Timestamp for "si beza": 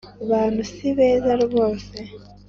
0.73-1.31